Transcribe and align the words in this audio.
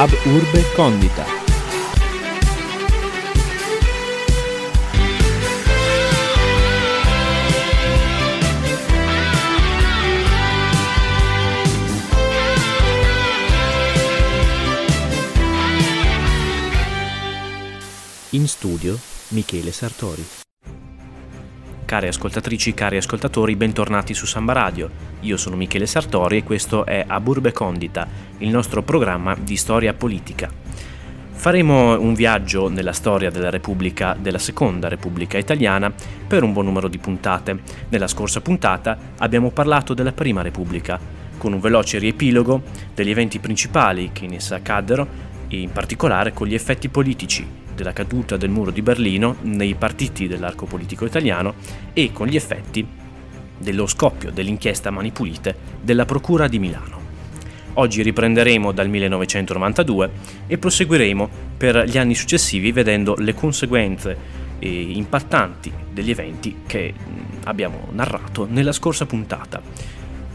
Ab 0.00 0.10
Urbe 0.24 0.64
Condita. 0.72 1.26
In 18.30 18.48
studio 18.48 18.98
Michele 19.28 19.70
Sartori. 19.70 20.49
Cari 21.90 22.06
ascoltatrici, 22.06 22.72
cari 22.72 22.98
ascoltatori, 22.98 23.56
bentornati 23.56 24.14
su 24.14 24.24
Samba 24.24 24.52
Radio. 24.52 24.88
Io 25.22 25.36
sono 25.36 25.56
Michele 25.56 25.86
Sartori 25.86 26.36
e 26.36 26.44
questo 26.44 26.86
è 26.86 27.04
Aburbe 27.04 27.50
Condita, 27.50 28.06
il 28.38 28.48
nostro 28.48 28.84
programma 28.84 29.34
di 29.34 29.56
storia 29.56 29.92
politica. 29.92 30.48
Faremo 31.32 31.98
un 32.00 32.14
viaggio 32.14 32.68
nella 32.68 32.92
storia 32.92 33.32
della 33.32 33.50
Repubblica, 33.50 34.16
della 34.16 34.38
Seconda 34.38 34.86
Repubblica 34.86 35.36
Italiana, 35.36 35.92
per 36.28 36.44
un 36.44 36.52
buon 36.52 36.66
numero 36.66 36.86
di 36.86 36.98
puntate. 36.98 37.58
Nella 37.88 38.06
scorsa 38.06 38.40
puntata 38.40 38.96
abbiamo 39.18 39.50
parlato 39.50 39.92
della 39.92 40.12
Prima 40.12 40.42
Repubblica, 40.42 40.96
con 41.38 41.52
un 41.52 41.58
veloce 41.58 41.98
riepilogo 41.98 42.62
degli 42.94 43.10
eventi 43.10 43.40
principali 43.40 44.10
che 44.12 44.26
in 44.26 44.34
essa 44.34 44.54
accaddero 44.54 45.08
e 45.48 45.58
in 45.58 45.72
particolare 45.72 46.32
con 46.32 46.46
gli 46.46 46.54
effetti 46.54 46.88
politici 46.88 47.59
della 47.80 47.92
caduta 47.94 48.36
del 48.36 48.50
muro 48.50 48.70
di 48.70 48.82
Berlino 48.82 49.36
nei 49.40 49.74
partiti 49.74 50.28
dell'arco 50.28 50.66
politico 50.66 51.06
italiano 51.06 51.54
e 51.94 52.12
con 52.12 52.26
gli 52.26 52.36
effetti 52.36 52.86
dello 53.56 53.86
scoppio 53.86 54.30
dell'inchiesta 54.30 54.90
Mani 54.90 55.10
Pulite 55.10 55.56
della 55.80 56.04
Procura 56.04 56.46
di 56.46 56.58
Milano. 56.58 56.98
Oggi 57.74 58.02
riprenderemo 58.02 58.72
dal 58.72 58.90
1992 58.90 60.10
e 60.46 60.58
proseguiremo 60.58 61.28
per 61.56 61.84
gli 61.88 61.96
anni 61.96 62.14
successivi 62.14 62.70
vedendo 62.70 63.14
le 63.16 63.32
conseguenze 63.32 64.16
eh, 64.58 64.68
impattanti 64.68 65.72
degli 65.90 66.10
eventi 66.10 66.56
che 66.66 66.92
abbiamo 67.44 67.88
narrato 67.92 68.46
nella 68.50 68.72
scorsa 68.72 69.06
puntata. 69.06 69.62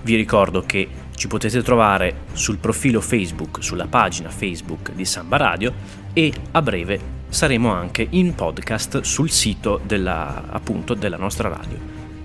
Vi 0.01 0.15
ricordo 0.15 0.61
che 0.61 0.87
ci 1.15 1.27
potete 1.27 1.61
trovare 1.61 2.21
sul 2.33 2.57
profilo 2.57 3.01
Facebook, 3.01 3.63
sulla 3.63 3.85
pagina 3.85 4.29
Facebook 4.29 4.91
di 4.93 5.05
Samba 5.05 5.37
Radio 5.37 5.73
e 6.13 6.31
a 6.51 6.61
breve 6.61 7.15
saremo 7.35 7.69
anche 7.69 8.07
in 8.11 8.33
podcast 8.33 9.01
sul 9.01 9.29
sito 9.29 9.81
della, 9.85 10.45
appunto, 10.51 10.93
della 10.93 11.17
nostra 11.17 11.49
radio. 11.49 11.77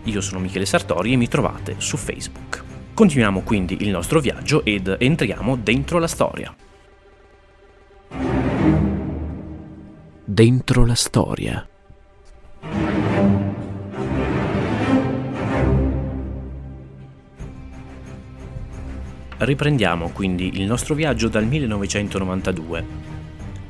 Io 0.05 0.21
sono 0.21 0.39
Michele 0.39 0.65
Sartori 0.65 1.13
e 1.13 1.17
mi 1.17 1.27
trovate 1.27 1.75
su 1.79 1.97
Facebook. 1.97 2.63
Continuiamo 2.95 3.41
quindi 3.41 3.79
il 3.81 3.89
nostro 3.89 4.21
viaggio 4.21 4.65
ed 4.65 4.95
entriamo 4.97 5.57
dentro 5.57 5.99
la 5.99 6.07
storia. 6.07 6.55
Dentro 10.25 10.87
la 10.87 10.95
storia. 10.95 11.69
Riprendiamo 19.39 20.11
quindi 20.11 20.61
il 20.61 20.67
nostro 20.67 20.95
viaggio 20.95 21.27
dal 21.27 21.47
1992 21.47 23.10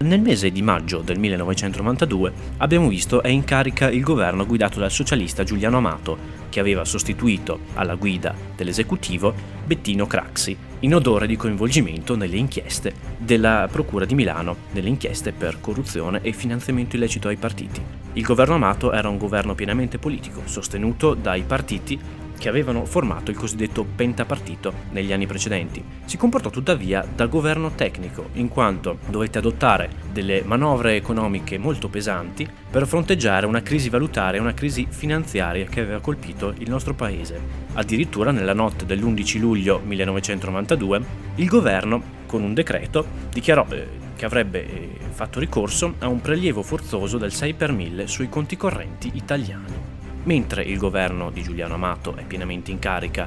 nel 0.02 0.22
mese 0.22 0.50
di 0.50 0.62
maggio 0.62 1.02
del 1.02 1.18
1992 1.18 2.32
abbiamo 2.56 2.88
visto 2.88 3.22
è 3.22 3.28
in 3.28 3.44
carica 3.44 3.90
il 3.90 4.00
governo 4.00 4.46
guidato 4.46 4.80
dal 4.80 4.90
socialista 4.90 5.44
Giuliano 5.44 5.76
Amato, 5.76 6.16
che 6.48 6.58
aveva 6.58 6.86
sostituito 6.86 7.60
alla 7.74 7.96
guida 7.96 8.34
dell'esecutivo 8.56 9.34
Bettino 9.66 10.06
Craxi, 10.06 10.56
in 10.80 10.94
odore 10.94 11.26
di 11.26 11.36
coinvolgimento 11.36 12.16
nelle 12.16 12.38
inchieste 12.38 12.94
della 13.18 13.68
Procura 13.70 14.06
di 14.06 14.14
Milano, 14.14 14.56
nelle 14.72 14.88
inchieste 14.88 15.32
per 15.32 15.60
corruzione 15.60 16.20
e 16.22 16.32
finanziamento 16.32 16.96
illecito 16.96 17.28
ai 17.28 17.36
partiti. 17.36 17.82
Il 18.14 18.24
governo 18.24 18.54
Amato 18.54 18.92
era 18.92 19.10
un 19.10 19.18
governo 19.18 19.54
pienamente 19.54 19.98
politico, 19.98 20.40
sostenuto 20.46 21.12
dai 21.12 21.42
partiti 21.42 22.00
che 22.40 22.48
avevano 22.48 22.86
formato 22.86 23.30
il 23.30 23.36
cosiddetto 23.36 23.84
pentapartito 23.84 24.72
negli 24.92 25.12
anni 25.12 25.26
precedenti. 25.26 25.84
Si 26.06 26.16
comportò 26.16 26.48
tuttavia 26.48 27.06
da 27.14 27.26
governo 27.26 27.72
tecnico, 27.74 28.30
in 28.32 28.48
quanto 28.48 28.96
dovette 29.08 29.36
adottare 29.36 29.90
delle 30.10 30.42
manovre 30.42 30.96
economiche 30.96 31.58
molto 31.58 31.88
pesanti 31.88 32.48
per 32.70 32.86
fronteggiare 32.86 33.44
una 33.44 33.60
crisi 33.60 33.90
valutaria 33.90 34.38
e 34.38 34.42
una 34.42 34.54
crisi 34.54 34.86
finanziaria 34.88 35.66
che 35.66 35.80
aveva 35.80 36.00
colpito 36.00 36.54
il 36.56 36.70
nostro 36.70 36.94
paese. 36.94 37.38
Addirittura 37.74 38.30
nella 38.30 38.54
notte 38.54 38.86
dell'11 38.86 39.38
luglio 39.38 39.78
1992 39.84 41.02
il 41.34 41.46
governo, 41.46 42.02
con 42.24 42.42
un 42.42 42.54
decreto, 42.54 43.04
dichiarò 43.30 43.66
eh, 43.68 43.86
che 44.16 44.24
avrebbe 44.24 44.66
eh, 44.66 44.88
fatto 45.10 45.40
ricorso 45.40 45.96
a 45.98 46.08
un 46.08 46.22
prelievo 46.22 46.62
forzoso 46.62 47.18
del 47.18 47.34
6 47.34 47.52
per 47.52 47.72
1000 47.72 48.06
sui 48.06 48.30
conti 48.30 48.56
correnti 48.56 49.10
italiani. 49.12 49.99
Mentre 50.24 50.62
il 50.62 50.76
governo 50.76 51.30
di 51.30 51.42
Giuliano 51.42 51.74
Amato 51.74 52.14
è 52.14 52.24
pienamente 52.24 52.70
in 52.70 52.78
carica 52.78 53.26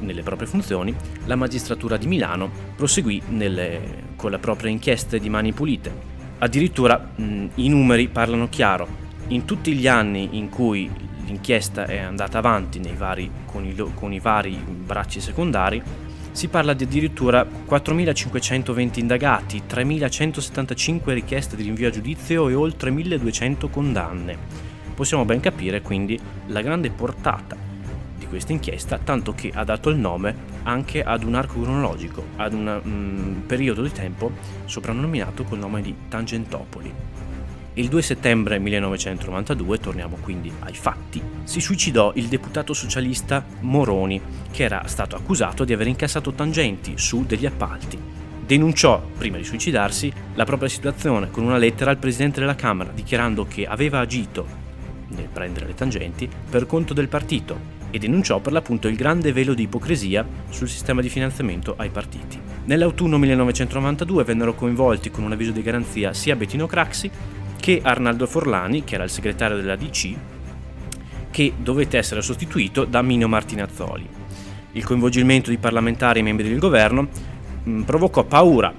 nelle 0.00 0.22
proprie 0.22 0.48
funzioni, 0.48 0.94
la 1.26 1.36
magistratura 1.36 1.98
di 1.98 2.06
Milano 2.06 2.50
proseguì 2.74 3.20
nelle, 3.28 4.12
con 4.16 4.30
le 4.30 4.38
proprie 4.38 4.70
inchieste 4.70 5.18
di 5.18 5.28
mani 5.28 5.52
pulite. 5.52 5.92
Addirittura 6.38 6.96
mh, 7.14 7.48
i 7.56 7.68
numeri 7.68 8.08
parlano 8.08 8.48
chiaro. 8.48 9.08
In 9.28 9.44
tutti 9.44 9.74
gli 9.74 9.86
anni 9.86 10.38
in 10.38 10.48
cui 10.48 10.90
l'inchiesta 11.26 11.84
è 11.84 11.98
andata 11.98 12.38
avanti 12.38 12.80
vari, 12.96 13.30
con, 13.44 13.64
i, 13.64 13.76
con 13.94 14.12
i 14.12 14.18
vari 14.18 14.54
bracci 14.54 15.20
secondari, 15.20 15.82
si 16.32 16.48
parla 16.48 16.72
di 16.72 16.84
addirittura 16.84 17.44
4.520 17.44 18.98
indagati, 18.98 19.62
3.175 19.68 21.12
richieste 21.12 21.54
di 21.54 21.64
rinvio 21.64 21.88
a 21.88 21.90
giudizio 21.90 22.48
e 22.48 22.54
oltre 22.54 22.90
1.200 22.90 23.68
condanne 23.68 24.69
possiamo 24.94 25.24
ben 25.24 25.40
capire 25.40 25.82
quindi 25.82 26.18
la 26.46 26.60
grande 26.60 26.90
portata 26.90 27.56
di 28.16 28.26
questa 28.26 28.52
inchiesta, 28.52 28.98
tanto 28.98 29.32
che 29.32 29.50
ha 29.52 29.64
dato 29.64 29.88
il 29.88 29.96
nome 29.96 30.48
anche 30.64 31.02
ad 31.02 31.22
un 31.24 31.34
arco 31.34 31.60
cronologico, 31.60 32.24
ad 32.36 32.52
un 32.52 32.80
um, 32.82 33.42
periodo 33.46 33.82
di 33.82 33.90
tempo 33.90 34.30
soprannominato 34.66 35.44
col 35.44 35.58
nome 35.58 35.80
di 35.82 35.94
Tangentopoli. 36.08 36.92
Il 37.74 37.88
2 37.88 38.02
settembre 38.02 38.58
1992, 38.58 39.78
torniamo 39.78 40.16
quindi 40.20 40.52
ai 40.60 40.74
fatti, 40.74 41.22
si 41.44 41.60
suicidò 41.60 42.12
il 42.16 42.26
deputato 42.26 42.74
socialista 42.74 43.44
Moroni, 43.60 44.20
che 44.50 44.64
era 44.64 44.82
stato 44.86 45.16
accusato 45.16 45.64
di 45.64 45.72
aver 45.72 45.86
incassato 45.86 46.32
tangenti 46.32 46.94
su 46.96 47.24
degli 47.24 47.46
appalti. 47.46 47.98
Denunciò, 48.44 49.00
prima 49.16 49.36
di 49.36 49.44
suicidarsi, 49.44 50.12
la 50.34 50.44
propria 50.44 50.68
situazione 50.68 51.30
con 51.30 51.44
una 51.44 51.56
lettera 51.56 51.92
al 51.92 51.98
Presidente 51.98 52.40
della 52.40 52.56
Camera 52.56 52.90
dichiarando 52.92 53.46
che 53.46 53.64
aveva 53.64 54.00
agito 54.00 54.59
nel 55.10 55.28
prendere 55.32 55.66
le 55.66 55.74
tangenti, 55.74 56.28
per 56.48 56.66
conto 56.66 56.94
del 56.94 57.08
partito 57.08 57.78
e 57.90 57.98
denunciò 57.98 58.38
per 58.38 58.52
l'appunto 58.52 58.88
il 58.88 58.96
grande 58.96 59.32
velo 59.32 59.54
di 59.54 59.64
ipocrisia 59.64 60.26
sul 60.48 60.68
sistema 60.68 61.00
di 61.00 61.08
finanziamento 61.08 61.74
ai 61.76 61.90
partiti. 61.90 62.38
Nell'autunno 62.64 63.18
1992 63.18 64.24
vennero 64.24 64.54
coinvolti 64.54 65.10
con 65.10 65.24
un 65.24 65.32
avviso 65.32 65.50
di 65.50 65.62
garanzia 65.62 66.12
sia 66.12 66.36
Bettino 66.36 66.66
Craxi 66.66 67.10
che 67.58 67.80
Arnaldo 67.82 68.26
Forlani, 68.26 68.84
che 68.84 68.94
era 68.94 69.04
il 69.04 69.10
segretario 69.10 69.56
della 69.56 69.76
DC, 69.76 70.14
che 71.30 71.52
dovette 71.56 71.98
essere 71.98 72.22
sostituito 72.22 72.84
da 72.84 73.02
Mino 73.02 73.28
Martinazzoli. 73.28 74.08
Il 74.72 74.84
coinvolgimento 74.84 75.50
di 75.50 75.58
parlamentari 75.58 76.20
e 76.20 76.22
membri 76.22 76.48
del 76.48 76.58
governo 76.58 77.08
mh, 77.62 77.82
provocò 77.82 78.24
paura 78.24 78.72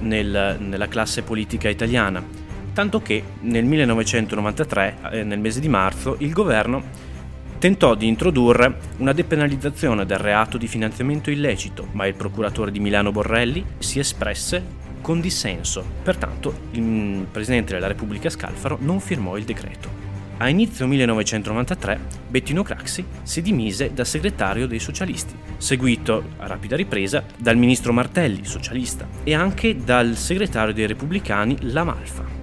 nel, 0.00 0.56
nella 0.60 0.88
classe 0.88 1.22
politica 1.22 1.68
italiana 1.68 2.39
tanto 2.72 3.00
che 3.00 3.22
nel 3.40 3.64
1993, 3.64 4.96
eh, 5.12 5.24
nel 5.24 5.38
mese 5.38 5.60
di 5.60 5.68
marzo, 5.68 6.16
il 6.18 6.32
governo 6.32 7.08
tentò 7.58 7.94
di 7.94 8.06
introdurre 8.06 8.78
una 8.98 9.12
depenalizzazione 9.12 10.06
del 10.06 10.18
reato 10.18 10.56
di 10.56 10.66
finanziamento 10.66 11.30
illecito, 11.30 11.88
ma 11.92 12.06
il 12.06 12.14
procuratore 12.14 12.70
di 12.70 12.80
Milano 12.80 13.12
Borrelli 13.12 13.64
si 13.78 13.98
espresse 13.98 14.78
con 15.00 15.20
dissenso. 15.20 15.84
Pertanto 16.02 16.54
il 16.72 17.26
Presidente 17.30 17.74
della 17.74 17.86
Repubblica 17.86 18.30
Scalfaro 18.30 18.78
non 18.80 19.00
firmò 19.00 19.36
il 19.36 19.44
decreto. 19.44 20.08
A 20.38 20.48
inizio 20.48 20.86
1993 20.86 22.00
Bettino 22.28 22.62
Craxi 22.62 23.04
si 23.22 23.42
dimise 23.42 23.92
da 23.92 24.04
segretario 24.04 24.66
dei 24.66 24.78
socialisti, 24.78 25.34
seguito 25.58 26.30
a 26.38 26.46
rapida 26.46 26.76
ripresa 26.76 27.22
dal 27.36 27.58
ministro 27.58 27.92
Martelli, 27.92 28.46
socialista, 28.46 29.06
e 29.22 29.34
anche 29.34 29.76
dal 29.76 30.16
segretario 30.16 30.72
dei 30.72 30.86
repubblicani 30.86 31.58
Lamalfa. 31.72 32.39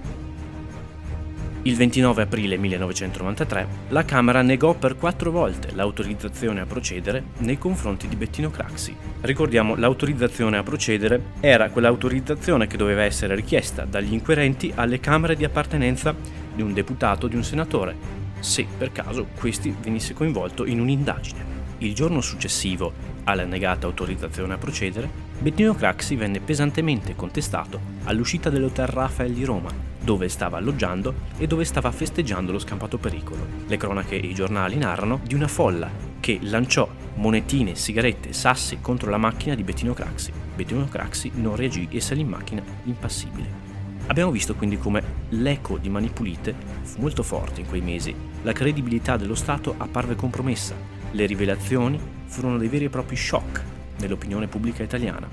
Il 1.68 1.76
29 1.76 2.22
aprile 2.22 2.56
1993 2.56 3.66
la 3.88 4.02
Camera 4.06 4.40
negò 4.40 4.72
per 4.72 4.96
quattro 4.96 5.30
volte 5.30 5.70
l'autorizzazione 5.74 6.62
a 6.62 6.64
procedere 6.64 7.22
nei 7.40 7.58
confronti 7.58 8.08
di 8.08 8.16
Bettino 8.16 8.50
Craxi. 8.50 8.96
Ricordiamo, 9.20 9.76
l'autorizzazione 9.76 10.56
a 10.56 10.62
procedere 10.62 11.22
era 11.40 11.68
quell'autorizzazione 11.68 12.66
che 12.66 12.78
doveva 12.78 13.02
essere 13.02 13.34
richiesta 13.34 13.84
dagli 13.84 14.14
inquirenti 14.14 14.72
alle 14.74 14.98
Camere 14.98 15.36
di 15.36 15.44
appartenenza 15.44 16.14
di 16.54 16.62
un 16.62 16.72
deputato 16.72 17.26
o 17.26 17.28
di 17.28 17.36
un 17.36 17.44
senatore, 17.44 17.94
se 18.38 18.66
per 18.78 18.90
caso 18.90 19.26
questi 19.38 19.76
venisse 19.78 20.14
coinvolto 20.14 20.64
in 20.64 20.80
un'indagine. 20.80 21.57
Il 21.80 21.94
giorno 21.94 22.20
successivo 22.20 22.92
alla 23.22 23.44
negata 23.44 23.86
autorizzazione 23.86 24.54
a 24.54 24.58
procedere, 24.58 25.08
Bettino 25.38 25.74
Craxi 25.74 26.16
venne 26.16 26.40
pesantemente 26.40 27.14
contestato 27.14 27.78
all'uscita 28.04 28.50
dell'Hotel 28.50 28.88
Rafael 28.88 29.32
di 29.32 29.44
Roma, 29.44 29.70
dove 30.00 30.28
stava 30.28 30.56
alloggiando 30.56 31.14
e 31.38 31.46
dove 31.46 31.64
stava 31.64 31.92
festeggiando 31.92 32.50
lo 32.50 32.58
scampato 32.58 32.98
pericolo. 32.98 33.46
Le 33.68 33.76
cronache 33.76 34.20
e 34.20 34.26
i 34.26 34.34
giornali 34.34 34.76
narrano 34.76 35.20
di 35.22 35.34
una 35.34 35.46
folla 35.46 35.88
che 36.18 36.40
lanciò 36.42 36.88
monetine, 37.14 37.76
sigarette, 37.76 38.32
sassi 38.32 38.78
contro 38.80 39.08
la 39.08 39.18
macchina 39.18 39.54
di 39.54 39.62
Bettino 39.62 39.94
Craxi. 39.94 40.32
Bettino 40.56 40.88
Craxi 40.88 41.30
non 41.34 41.54
reagì 41.54 41.86
e 41.92 42.00
salì 42.00 42.22
in 42.22 42.28
macchina 42.28 42.62
impassibile. 42.84 43.66
Abbiamo 44.08 44.32
visto 44.32 44.56
quindi 44.56 44.78
come 44.78 45.02
l'eco 45.28 45.78
di 45.78 45.88
Mani 45.90 46.08
Pulite 46.08 46.54
fu 46.82 47.00
molto 47.00 47.22
forte 47.22 47.60
in 47.60 47.68
quei 47.68 47.82
mesi, 47.82 48.12
la 48.42 48.52
credibilità 48.52 49.16
dello 49.16 49.34
Stato 49.34 49.74
apparve 49.76 50.16
compromessa, 50.16 50.74
le 51.10 51.26
rivelazioni 51.26 51.98
furono 52.26 52.58
dei 52.58 52.68
veri 52.68 52.86
e 52.86 52.90
propri 52.90 53.16
shock 53.16 53.62
nell'opinione 53.98 54.46
pubblica 54.46 54.82
italiana. 54.82 55.28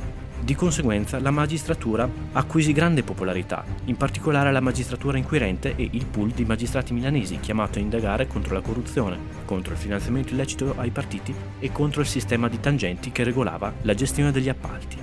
Di 0.45 0.53
conseguenza 0.53 1.19
la 1.19 1.31
magistratura 1.31 2.07
acquisì 2.33 2.71
grande 2.71 3.01
popolarità, 3.01 3.65
in 3.85 3.95
particolare 3.95 4.51
la 4.51 4.59
magistratura 4.59 5.17
inquirente 5.17 5.75
e 5.75 5.89
il 5.91 6.05
pool 6.05 6.29
di 6.29 6.45
magistrati 6.45 6.93
milanesi 6.93 7.39
chiamato 7.39 7.79
a 7.79 7.81
indagare 7.81 8.27
contro 8.27 8.53
la 8.53 8.61
corruzione, 8.61 9.17
contro 9.45 9.73
il 9.73 9.79
finanziamento 9.79 10.33
illecito 10.33 10.75
ai 10.77 10.91
partiti 10.91 11.33
e 11.59 11.71
contro 11.71 12.01
il 12.01 12.07
sistema 12.07 12.47
di 12.47 12.59
tangenti 12.59 13.11
che 13.11 13.23
regolava 13.23 13.73
la 13.81 13.95
gestione 13.95 14.31
degli 14.31 14.49
appalti. 14.49 14.97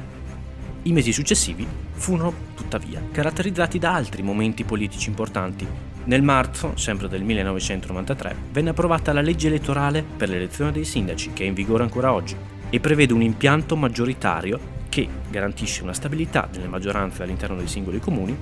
I 0.85 0.93
mesi 0.93 1.13
successivi 1.13 1.67
furono, 1.93 2.33
tuttavia, 2.55 3.03
caratterizzati 3.11 3.79
da 3.79 3.95
altri 3.95 4.23
momenti 4.23 4.65
politici 4.65 5.09
importanti. 5.09 5.67
Nel 6.05 6.23
marzo, 6.23 6.73
sempre 6.77 7.07
del 7.07 7.23
1993, 7.23 8.35
venne 8.51 8.71
approvata 8.71 9.13
la 9.13 9.21
legge 9.21 9.47
elettorale 9.47 10.03
per 10.03 10.29
l'elezione 10.29 10.73
dei 10.73 10.85
sindaci, 10.85 11.33
che 11.33 11.45
è 11.45 11.47
in 11.47 11.55
vigore 11.55 11.85
ancora 11.85 12.13
oggi, 12.13 12.35
e 12.71 12.81
prevede 12.81 13.13
un 13.13 13.23
impianto 13.23 13.77
maggioritario 13.77 14.81
che 14.89 15.07
garantisce 15.31 15.85
una 15.85 15.93
stabilità 15.93 16.49
delle 16.51 16.67
maggioranze 16.67 17.23
all'interno 17.23 17.57
dei 17.57 17.69
singoli 17.69 18.01
comuni, 18.01 18.37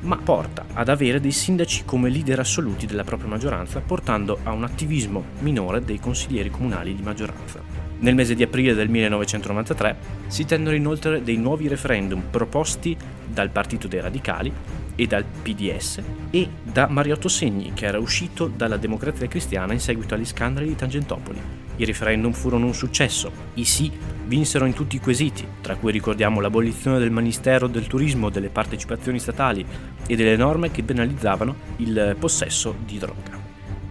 ma 0.00 0.16
porta 0.16 0.64
ad 0.72 0.88
avere 0.88 1.20
dei 1.20 1.32
sindaci 1.32 1.84
come 1.84 2.08
leader 2.08 2.38
assoluti 2.38 2.86
della 2.86 3.04
propria 3.04 3.28
maggioranza, 3.28 3.80
portando 3.80 4.38
a 4.44 4.52
un 4.52 4.64
attivismo 4.64 5.22
minore 5.40 5.84
dei 5.84 6.00
consiglieri 6.00 6.50
comunali 6.50 6.94
di 6.94 7.02
maggioranza. 7.02 7.60
Nel 7.98 8.14
mese 8.14 8.34
di 8.34 8.42
aprile 8.42 8.74
del 8.74 8.88
1993 8.88 9.96
si 10.28 10.46
tennero 10.46 10.74
inoltre 10.74 11.22
dei 11.22 11.36
nuovi 11.36 11.68
referendum 11.68 12.22
proposti 12.30 12.96
dal 13.26 13.50
Partito 13.50 13.86
dei 13.86 14.00
Radicali 14.00 14.52
e 14.94 15.06
dal 15.06 15.24
PDS 15.24 16.00
e 16.30 16.48
da 16.62 16.88
Mariotto 16.88 17.28
Segni, 17.28 17.72
che 17.74 17.86
era 17.86 17.98
uscito 17.98 18.46
dalla 18.46 18.76
Democrazia 18.76 19.26
Cristiana 19.28 19.72
in 19.72 19.80
seguito 19.80 20.14
agli 20.14 20.24
scandali 20.24 20.68
di 20.68 20.76
Tangentopoli. 20.76 21.40
I 21.76 21.84
referendum 21.84 22.32
furono 22.32 22.66
un 22.66 22.74
successo, 22.74 23.30
i 23.54 23.64
sì 23.64 23.90
vinsero 24.26 24.66
in 24.66 24.72
tutti 24.72 24.96
i 24.96 25.00
quesiti, 25.00 25.46
tra 25.60 25.76
cui 25.76 25.92
ricordiamo 25.92 26.40
l'abolizione 26.40 26.98
del 26.98 27.10
Ministero 27.10 27.66
del 27.66 27.86
Turismo, 27.86 28.30
delle 28.30 28.50
partecipazioni 28.50 29.18
statali 29.18 29.64
e 30.06 30.16
delle 30.16 30.36
norme 30.36 30.70
che 30.70 30.82
penalizzavano 30.82 31.54
il 31.76 32.16
possesso 32.18 32.76
di 32.84 32.98
droga. 32.98 33.40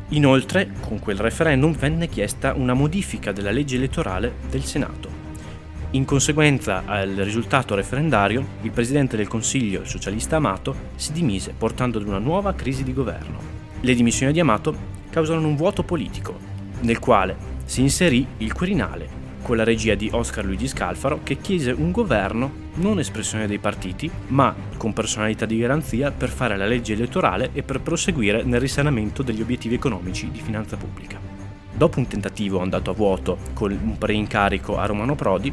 Inoltre, 0.10 0.72
con 0.82 1.00
quel 1.00 1.18
referendum 1.18 1.74
venne 1.74 2.08
chiesta 2.08 2.54
una 2.54 2.74
modifica 2.74 3.32
della 3.32 3.52
legge 3.52 3.78
elettorale 3.78 4.34
del 4.50 4.64
Senato. 4.64 5.11
In 5.94 6.06
conseguenza 6.06 6.84
al 6.86 7.10
risultato 7.10 7.76
referendario, 7.76 8.46
il 8.62 8.72
presidente 8.72 9.18
del 9.18 9.28
Consiglio, 9.28 9.82
il 9.82 9.88
socialista 9.88 10.38
Amato, 10.38 10.74
si 10.96 11.12
dimise 11.12 11.54
portando 11.58 11.98
ad 11.98 12.08
una 12.08 12.18
nuova 12.18 12.54
crisi 12.54 12.86
di 12.86 12.94
governo. 12.94 13.40
Le 13.82 13.94
dimissioni 13.94 14.32
di 14.32 14.40
Amato 14.40 14.74
causarono 15.10 15.50
un 15.50 15.58
vuoto 15.58 15.84
politico, 15.84 16.38
nel 16.82 17.00
quale 17.00 17.36
si 17.66 17.82
inserì 17.82 18.26
il 18.38 18.54
Quirinale, 18.54 19.10
con 19.42 19.58
la 19.58 19.66
regia 19.66 19.94
di 19.96 20.10
Oscar 20.14 20.46
Luigi 20.46 20.70
Scalfaro, 20.70 21.24
che 21.24 21.42
chiese 21.42 21.72
un 21.72 21.92
governo 21.92 22.70
non 22.76 23.00
espressione 23.00 23.46
dei 23.46 23.60
partiti, 23.60 24.10
ma 24.28 24.56
con 24.78 24.94
personalità 24.94 25.46
di 25.46 25.58
garanzia 25.58 26.10
per 26.12 26.30
fare 26.30 26.56
la 26.56 26.68
legge 26.68 26.94
elettorale 26.94 27.50
e 27.52 27.64
per 27.64 27.82
proseguire 27.82 28.44
nel 28.44 28.62
risanamento 28.62 29.24
degli 29.24 29.42
obiettivi 29.42 29.76
economici 29.76 30.32
di 30.32 30.40
finanza 30.40 30.78
pubblica. 30.78 31.20
Dopo 31.74 32.00
un 32.00 32.08
tentativo 32.08 32.60
andato 32.62 32.92
a 32.92 32.94
vuoto 32.94 33.38
con 33.54 33.72
un 33.72 33.98
preincarico 33.98 34.78
a 34.78 34.86
Romano 34.86 35.16
Prodi, 35.16 35.52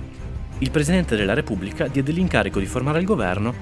il 0.61 0.71
Presidente 0.73 1.15
della 1.15 1.35
Repubblica 1.35 1.87
diede 1.87 2.11
l'incarico 2.11 2.59
di 2.59 2.67
formare 2.67 2.99
il 2.99 3.05
governo 3.05 3.55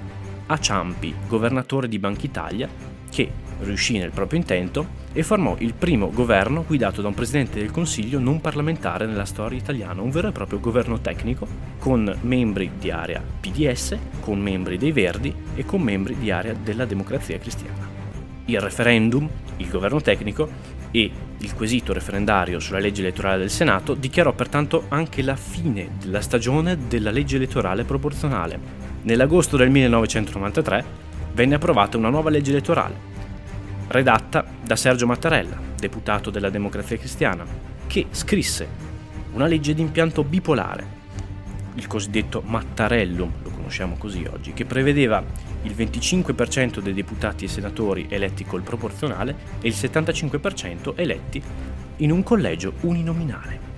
a 0.47 0.59
Ciampi, 0.59 1.15
governatore 1.29 1.89
di 1.89 1.99
Banca 1.99 2.25
Italia, 2.25 2.69
che 3.11 3.31
riuscì 3.61 3.99
nel 3.99 4.13
proprio 4.13 4.39
intento 4.39 5.05
e 5.13 5.23
formò 5.23 5.57
il 5.59 5.75
primo 5.75 6.11
governo 6.11 6.65
guidato 6.67 7.03
da 7.03 7.09
un 7.09 7.15
presidente 7.15 7.59
del 7.59 7.71
Consiglio 7.71 8.19
non 8.19 8.41
parlamentare 8.41 9.07
nella 9.07 9.27
storia 9.27 9.59
italiana, 9.59 10.01
un 10.01 10.11
vero 10.11 10.29
e 10.29 10.33
proprio 10.33 10.59
governo 10.59 11.01
tecnico 11.01 11.47
con 11.79 12.17
membri 12.23 12.71
di 12.79 12.91
area 12.91 13.23
PDS, 13.41 13.97
con 14.21 14.41
membri 14.41 14.79
dei 14.79 14.93
Verdi 14.93 15.35
e 15.55 15.67
con 15.67 15.83
membri 15.83 16.17
di 16.17 16.31
area 16.31 16.55
della 16.55 16.87
Democrazia 16.87 17.39
Cristiana. 17.39 17.87
Il 18.47 18.61
referendum, 18.61 19.29
il 19.57 19.69
governo 19.69 20.01
tecnico 20.01 20.49
e 20.91 21.11
il 21.39 21.55
quesito 21.55 21.93
referendario 21.93 22.61
sulla 22.61 22.79
legge 22.79 23.03
elettorale 23.03 23.39
del 23.39 23.51
Senato 23.51 23.95
dichiarò 23.95 24.33
pertanto 24.33 24.85
anche 24.89 25.23
la 25.23 25.37
fine 25.37 25.91
della 25.99 26.21
stagione 26.21 26.87
della 26.89 27.11
legge 27.11 27.37
elettorale 27.37 27.85
proporzionale. 27.85 28.59
Nell'agosto 29.03 29.57
del 29.57 29.71
1993 29.71 30.85
venne 31.33 31.57
approvata 31.57 31.97
una 31.97 32.09
nuova 32.09 32.31
legge 32.31 32.51
elettorale, 32.51 32.95
redatta 33.89 34.45
da 34.63 34.77
Sergio 34.77 35.07
Mattarella, 35.07 35.59
deputato 35.79 36.31
della 36.31 36.51
Democrazia 36.51 36.97
Cristiana, 36.97 37.45
che 37.87 38.07
scrisse 38.11 38.67
una 39.33 39.47
legge 39.47 39.75
di 39.75 39.83
impianto 39.83 40.25
bipolare, 40.25 40.95
il 41.75 41.87
cosiddetto 41.87 42.43
Mattarellum, 42.45 43.31
lo 43.43 43.51
conosciamo 43.51 43.97
così 43.97 44.27
oggi, 44.31 44.55
che 44.55 44.65
prevedeva 44.65 45.23
il 45.67 45.73
25% 45.73 46.81
dei 46.81 46.95
deputati 46.95 47.45
e 47.45 47.49
senatori 47.49 48.07
eletti 48.09 48.45
col 48.45 48.63
proporzionale 48.63 49.37
e 49.61 49.69
il 49.69 49.75
75% 49.75 50.93
eletti 50.95 51.43
in 51.97 52.11
un 52.11 52.23
collegio 52.23 52.75
uninominale. 52.81 53.75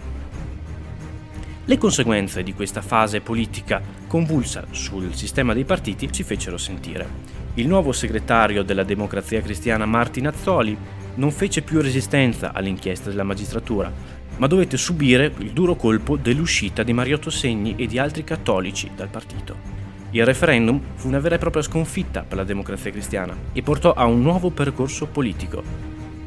Le 1.65 1.77
conseguenze 1.77 2.43
di 2.43 2.55
questa 2.55 2.81
fase 2.81 3.21
politica 3.21 3.83
convulsa 4.07 4.67
sul 4.71 5.15
sistema 5.15 5.53
dei 5.53 5.65
partiti 5.65 6.09
si 6.11 6.23
fecero 6.23 6.57
sentire. 6.57 7.37
Il 7.55 7.67
nuovo 7.67 7.93
segretario 7.93 8.63
della 8.63 8.85
Democrazia 8.85 9.43
Cristiana 9.43 9.85
Martin 9.85 10.29
Azzoli 10.29 10.77
non 11.17 11.31
fece 11.31 11.63
più 11.63 11.81
resistenza 11.81 12.53
all'inchiesta 12.53 13.11
della 13.11 13.25
magistratura, 13.25 13.93
ma 14.39 14.47
dovette 14.47 14.77
subire 14.77 15.33
il 15.39 15.51
duro 15.51 15.75
colpo 15.75 16.17
dell'uscita 16.17 16.83
di 16.83 16.93
Mariotto 16.93 17.29
Segni 17.29 17.75
e 17.77 17.87
di 17.87 17.99
altri 17.99 18.25
cattolici 18.25 18.91
dal 18.95 19.09
partito. 19.09 19.78
Il 20.11 20.25
referendum 20.25 20.81
fu 20.95 21.09
una 21.09 21.19
vera 21.19 21.35
e 21.35 21.39
propria 21.39 21.63
sconfitta 21.63 22.23
per 22.23 22.39
la 22.39 22.45
democrazia 22.45 22.91
cristiana 22.91 23.37
e 23.53 23.63
portò 23.63 23.93
a 23.93 24.07
un 24.07 24.23
nuovo 24.23 24.49
percorso 24.49 25.07
politico. 25.07 25.63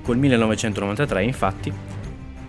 Col 0.04 0.18
1993, 0.18 1.24
infatti, 1.24 1.74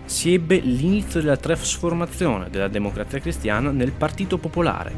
si 0.04 0.34
ebbe 0.34 0.58
l'inizio 0.58 1.20
della 1.20 1.38
trasformazione 1.38 2.50
della 2.50 2.68
democrazia 2.68 3.18
cristiana 3.18 3.70
nel 3.70 3.92
Partito 3.92 4.36
Popolare, 4.36 4.92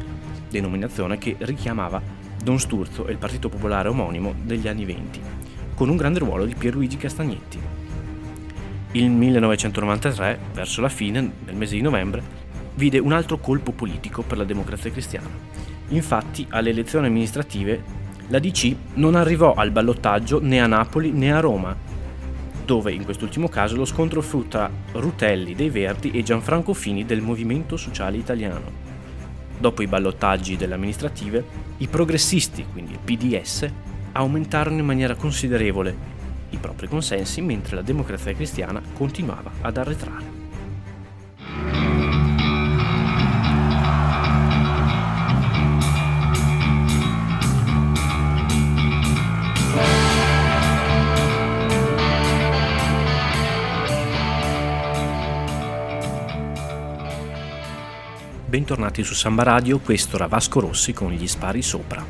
denominazione 0.50 1.18
che 1.18 1.36
richiamava 1.38 2.02
Don 2.42 2.58
Sturzo 2.58 3.06
e 3.06 3.12
il 3.12 3.18
Partito 3.18 3.48
Popolare 3.48 3.88
omonimo 3.88 4.34
degli 4.42 4.66
anni 4.66 4.84
venti, 4.84 5.20
con 5.76 5.88
un 5.88 5.96
grande 5.96 6.18
ruolo 6.18 6.46
di 6.46 6.54
Pierluigi 6.56 6.96
Castagnetti. 6.96 7.60
Il 8.92 9.08
1993, 9.08 10.38
verso 10.52 10.80
la 10.80 10.88
fine, 10.88 11.32
nel 11.44 11.54
mese 11.54 11.76
di 11.76 11.80
novembre, 11.80 12.22
vide 12.74 12.98
un 12.98 13.12
altro 13.12 13.38
colpo 13.38 13.70
politico 13.70 14.22
per 14.22 14.38
la 14.38 14.44
democrazia 14.44 14.90
cristiana. 14.90 15.74
Infatti, 15.88 16.46
alle 16.50 16.70
elezioni 16.70 17.06
amministrative, 17.06 17.82
la 18.28 18.38
DC 18.38 18.74
non 18.94 19.14
arrivò 19.14 19.54
al 19.54 19.70
ballottaggio 19.70 20.40
né 20.40 20.60
a 20.60 20.66
Napoli 20.66 21.12
né 21.12 21.32
a 21.32 21.40
Roma, 21.40 21.76
dove 22.64 22.92
in 22.92 23.04
quest'ultimo 23.04 23.48
caso 23.48 23.76
lo 23.76 23.84
scontro 23.84 24.22
fu 24.22 24.48
tra 24.48 24.70
Rutelli 24.92 25.54
dei 25.54 25.68
Verdi 25.68 26.10
e 26.10 26.22
Gianfranco 26.22 26.72
Fini 26.72 27.04
del 27.04 27.20
Movimento 27.20 27.76
Sociale 27.76 28.16
Italiano. 28.16 28.92
Dopo 29.58 29.82
i 29.82 29.86
ballottaggi 29.86 30.56
delle 30.56 30.74
amministrative, 30.74 31.44
i 31.78 31.86
progressisti, 31.86 32.64
quindi 32.72 32.92
il 32.92 32.98
PDS, 32.98 33.70
aumentarono 34.12 34.78
in 34.78 34.86
maniera 34.86 35.14
considerevole 35.14 36.12
i 36.50 36.56
propri 36.56 36.88
consensi 36.88 37.40
mentre 37.40 37.76
la 37.76 37.82
democrazia 37.82 38.32
cristiana 38.32 38.80
continuava 38.94 39.50
ad 39.60 39.76
arretrare. 39.76 40.33
Bentornati 58.54 59.02
su 59.02 59.14
Samba 59.14 59.42
Radio, 59.42 59.80
questo 59.80 60.14
era 60.14 60.28
Vasco 60.28 60.61
Rossi 60.61 60.92
con 60.92 61.11
gli 61.11 61.26
spari 61.26 61.61
sopra. 61.61 62.06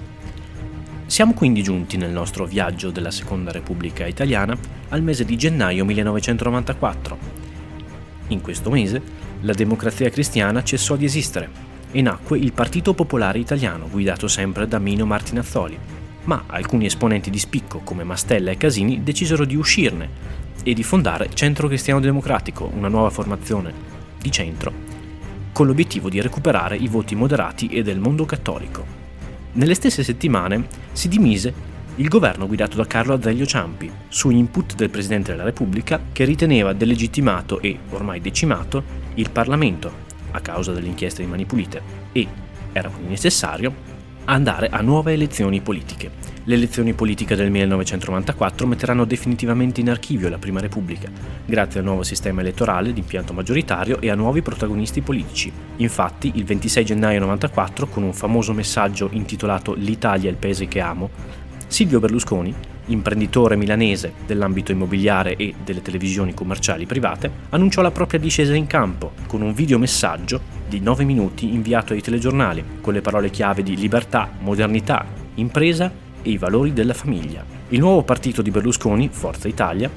Siamo 1.06 1.32
quindi 1.32 1.62
giunti 1.62 1.96
nel 1.96 2.10
nostro 2.10 2.44
viaggio 2.44 2.90
della 2.90 3.10
Seconda 3.10 3.50
Repubblica 3.50 4.04
Italiana 4.04 4.54
al 4.90 5.00
mese 5.00 5.24
di 5.24 5.38
gennaio 5.38 5.86
1994. 5.86 7.18
In 8.28 8.42
questo 8.42 8.68
mese 8.68 9.00
la 9.40 9.54
democrazia 9.54 10.10
cristiana 10.10 10.62
cessò 10.62 10.96
di 10.96 11.06
esistere 11.06 11.48
e 11.90 12.02
nacque 12.02 12.36
il 12.36 12.52
Partito 12.52 12.92
Popolare 12.92 13.38
Italiano, 13.38 13.88
guidato 13.88 14.28
sempre 14.28 14.68
da 14.68 14.78
Mino 14.78 15.06
Martinazzoli. 15.06 15.78
Ma 16.24 16.44
alcuni 16.48 16.84
esponenti 16.84 17.30
di 17.30 17.38
spicco, 17.38 17.78
come 17.78 18.04
Mastella 18.04 18.50
e 18.50 18.58
Casini, 18.58 19.02
decisero 19.02 19.46
di 19.46 19.56
uscirne 19.56 20.10
e 20.62 20.74
di 20.74 20.82
fondare 20.82 21.30
Centro 21.32 21.68
Cristiano 21.68 22.00
Democratico, 22.00 22.70
una 22.70 22.88
nuova 22.88 23.08
formazione 23.08 23.72
di 24.20 24.30
centro, 24.30 24.93
con 25.54 25.68
l'obiettivo 25.68 26.08
di 26.08 26.20
recuperare 26.20 26.76
i 26.76 26.88
voti 26.88 27.14
moderati 27.14 27.68
e 27.68 27.84
del 27.84 28.00
mondo 28.00 28.24
cattolico. 28.24 28.84
Nelle 29.52 29.74
stesse 29.74 30.02
settimane 30.02 30.66
si 30.90 31.06
dimise 31.06 31.54
il 31.94 32.08
governo 32.08 32.48
guidato 32.48 32.76
da 32.76 32.88
Carlo 32.88 33.14
Azeglio 33.14 33.46
Ciampi, 33.46 33.88
su 34.08 34.30
input 34.30 34.74
del 34.74 34.90
Presidente 34.90 35.30
della 35.30 35.44
Repubblica 35.44 36.00
che 36.10 36.24
riteneva 36.24 36.72
delegittimato 36.72 37.60
e 37.60 37.78
ormai 37.90 38.20
decimato 38.20 38.82
il 39.14 39.30
Parlamento 39.30 39.92
a 40.32 40.40
causa 40.40 40.72
delle 40.72 40.88
inchieste 40.88 41.22
di 41.22 41.28
Mani 41.28 41.44
Pulite 41.44 41.80
e 42.10 42.26
era 42.72 42.88
quindi 42.88 43.10
necessario 43.10 43.72
andare 44.24 44.70
a 44.70 44.80
nuove 44.80 45.12
elezioni 45.12 45.60
politiche. 45.60 46.23
Le 46.46 46.56
elezioni 46.56 46.92
politiche 46.92 47.36
del 47.36 47.50
1994 47.50 48.66
metteranno 48.66 49.06
definitivamente 49.06 49.80
in 49.80 49.88
archivio 49.88 50.28
la 50.28 50.36
Prima 50.36 50.60
Repubblica, 50.60 51.10
grazie 51.46 51.80
al 51.80 51.86
nuovo 51.86 52.02
sistema 52.02 52.42
elettorale 52.42 52.92
di 52.92 53.00
impianto 53.00 53.32
maggioritario 53.32 53.98
e 53.98 54.10
a 54.10 54.14
nuovi 54.14 54.42
protagonisti 54.42 55.00
politici. 55.00 55.50
Infatti, 55.76 56.32
il 56.34 56.44
26 56.44 56.84
gennaio 56.84 57.20
1994, 57.20 57.86
con 57.86 58.02
un 58.02 58.12
famoso 58.12 58.52
messaggio 58.52 59.08
intitolato 59.12 59.72
L'Italia 59.72 60.28
è 60.28 60.32
il 60.32 60.36
paese 60.36 60.68
che 60.68 60.80
amo, 60.80 61.08
Silvio 61.66 61.98
Berlusconi, 61.98 62.54
imprenditore 62.88 63.56
milanese 63.56 64.12
dell'ambito 64.26 64.70
immobiliare 64.70 65.36
e 65.36 65.54
delle 65.64 65.80
televisioni 65.80 66.34
commerciali 66.34 66.84
private, 66.84 67.30
annunciò 67.48 67.80
la 67.80 67.90
propria 67.90 68.20
discesa 68.20 68.54
in 68.54 68.66
campo 68.66 69.12
con 69.26 69.40
un 69.40 69.54
videomessaggio 69.54 70.42
di 70.68 70.80
9 70.80 71.04
minuti 71.04 71.54
inviato 71.54 71.94
ai 71.94 72.02
telegiornali 72.02 72.62
con 72.82 72.92
le 72.92 73.00
parole 73.00 73.30
chiave 73.30 73.62
di 73.62 73.76
libertà, 73.76 74.30
modernità, 74.40 75.06
impresa 75.36 76.03
e 76.24 76.30
i 76.30 76.38
valori 76.38 76.72
della 76.72 76.94
famiglia. 76.94 77.44
Il 77.68 77.78
nuovo 77.78 78.02
partito 78.02 78.42
di 78.42 78.50
Berlusconi, 78.50 79.08
Forza 79.12 79.46
Italia, 79.46 79.88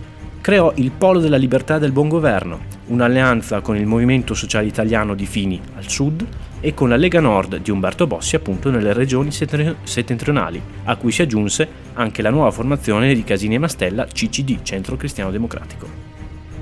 creò 0.42 0.72
il 0.76 0.92
Polo 0.92 1.20
della 1.20 1.38
Libertà 1.38 1.78
e 1.78 1.80
del 1.80 1.92
Buon 1.92 2.10
Governo, 2.10 2.60
un'alleanza 2.88 3.62
con 3.62 3.78
il 3.78 3.88
Movimento 3.88 4.34
Sociale 4.34 4.68
Italiano 4.68 5.16
di 5.16 5.26
Fini 5.26 5.60
al 5.76 5.90
sud 5.90 6.26
e 6.60 6.74
con 6.74 6.90
la 6.90 6.96
Lega 6.98 7.20
Nord 7.20 7.58
di 7.58 7.72
Umberto 7.72 8.06
Bossi 8.06 8.36
appunto 8.36 8.70
nelle 8.70 8.94
regioni 8.94 9.32
settentrionali, 9.32 10.62
a 10.84 10.96
cui 10.98 11.12
si 11.12 11.22
aggiunse 11.22 11.68
anche 11.94 12.22
la 12.22 12.30
nuova 12.30 12.52
formazione 12.52 13.16
di 13.16 13.24
Casini 13.24 13.56
e 13.56 13.60
Mastella 13.60 14.06
CCD, 14.06 14.62
Centro 14.62 14.96
Cristiano 14.98 15.32
Democratico. 15.32 15.88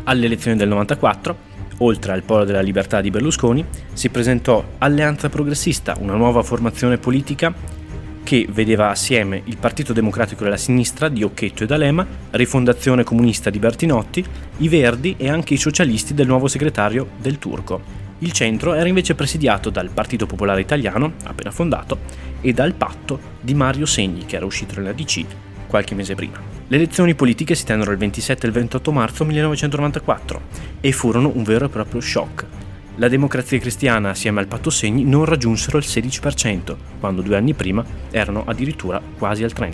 Alle 0.06 0.28
elezioni 0.28 0.56
del 0.56 0.70
94 0.70 1.54
Oltre 1.80 2.14
al 2.14 2.24
Polo 2.24 2.46
della 2.46 2.62
Libertà 2.62 3.02
di 3.02 3.10
Berlusconi, 3.10 3.66
si 3.92 4.10
presentò 4.10 4.64
Alleanza 4.78 5.28
Progressista, 5.28 5.98
una 6.00 6.16
nuova 6.16 6.42
formazione 6.42 6.98
politica 6.98 7.54
che 8.26 8.48
vedeva 8.50 8.90
assieme 8.90 9.44
il 9.46 9.58
Partito 9.58 9.94
Democratico 9.94 10.44
della 10.44 10.58
Sinistra 10.58 11.10
di 11.10 11.22
Occhetto 11.22 11.64
e 11.64 11.68
D'Alema, 11.68 12.06
Rifondazione 12.32 13.04
Comunista 13.04 13.52
di 13.52 13.60
Bertinotti, 13.60 14.26
i 14.58 14.68
Verdi 14.68 15.14
e 15.16 15.30
anche 15.30 15.54
i 15.54 15.58
socialisti 15.58 16.16
del 16.16 16.26
nuovo 16.26 16.48
segretario 16.48 17.08
del 17.22 17.38
Turco. 17.38 17.80
Il 18.20 18.32
centro 18.32 18.74
era 18.74 18.88
invece 18.90 19.14
presidiato 19.14 19.70
dal 19.70 19.92
Partito 19.92 20.26
Popolare 20.26 20.62
Italiano, 20.62 21.14
appena 21.26 21.52
fondato, 21.52 22.00
e 22.42 22.52
dal 22.52 22.74
patto 22.74 23.20
di 23.40 23.54
Mario 23.54 23.86
Segni, 23.86 24.26
che 24.26 24.38
era 24.38 24.46
uscito 24.46 24.74
nella 24.76 24.94
DC 24.94 25.26
qualche 25.68 25.94
mese 25.94 26.16
prima. 26.16 26.42
Le 26.68 26.78
elezioni 26.78 27.14
politiche 27.14 27.54
si 27.54 27.64
tennero 27.64 27.92
il 27.92 28.00
27 28.00 28.44
e 28.44 28.50
il 28.50 28.56
28 28.56 28.92
marzo 28.92 29.24
1994 29.24 30.42
e 30.82 30.92
furono 30.92 31.32
un 31.36 31.44
vero 31.44 31.66
e 31.66 31.70
proprio 31.70 32.02
shock 32.02 32.46
la 32.98 33.10
democrazia 33.10 33.60
cristiana 33.60 34.12
assieme 34.12 34.40
al 34.40 34.48
patto 34.48 34.70
segni 34.70 35.04
non 35.04 35.26
raggiunsero 35.26 35.78
il 35.78 35.84
16%, 35.86 36.76
quando 37.00 37.22
due 37.22 37.36
anni 37.36 37.54
prima 37.54 37.84
erano 38.10 38.44
addirittura 38.46 39.02
quasi 39.18 39.44
al 39.44 39.54
30%. 39.56 39.74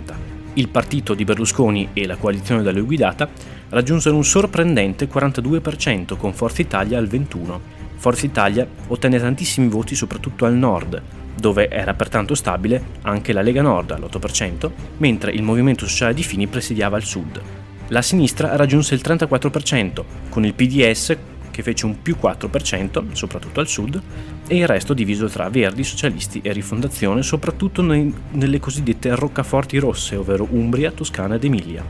Il 0.54 0.68
partito 0.68 1.14
di 1.14 1.24
Berlusconi 1.24 1.90
e 1.92 2.06
la 2.06 2.16
coalizione 2.16 2.62
da 2.62 2.72
lui 2.72 2.82
guidata 2.82 3.28
raggiunsero 3.70 4.16
un 4.16 4.24
sorprendente 4.24 5.08
42% 5.08 6.16
con 6.16 6.34
Forza 6.34 6.60
Italia 6.60 6.98
al 6.98 7.06
21%. 7.06 7.58
Forza 7.96 8.26
Italia 8.26 8.66
ottenne 8.88 9.20
tantissimi 9.20 9.68
voti 9.68 9.94
soprattutto 9.94 10.44
al 10.44 10.54
nord, 10.54 11.00
dove 11.36 11.70
era 11.70 11.94
pertanto 11.94 12.34
stabile 12.34 12.82
anche 13.02 13.32
la 13.32 13.40
Lega 13.40 13.62
Nord 13.62 13.92
all'8%, 13.92 14.70
mentre 14.98 15.30
il 15.30 15.42
Movimento 15.42 15.86
Sociale 15.86 16.12
di 16.12 16.24
Fini 16.24 16.48
presidiava 16.48 16.96
al 16.96 17.04
sud. 17.04 17.40
La 17.88 18.02
sinistra 18.02 18.56
raggiunse 18.56 18.94
il 18.94 19.02
34%, 19.04 20.04
con 20.28 20.44
il 20.44 20.52
PDS 20.52 21.16
che 21.52 21.62
fece 21.62 21.86
un 21.86 22.02
più 22.02 22.16
4%, 22.20 23.12
soprattutto 23.12 23.60
al 23.60 23.68
sud, 23.68 24.02
e 24.48 24.56
il 24.56 24.66
resto 24.66 24.94
diviso 24.94 25.28
tra 25.28 25.48
Verdi, 25.48 25.84
Socialisti 25.84 26.40
e 26.42 26.52
Rifondazione, 26.52 27.22
soprattutto 27.22 27.82
nei, 27.82 28.12
nelle 28.32 28.58
cosiddette 28.58 29.14
roccaforti 29.14 29.78
rosse, 29.78 30.16
ovvero 30.16 30.48
Umbria, 30.50 30.90
Toscana 30.90 31.36
ed 31.36 31.44
Emilia. 31.44 31.84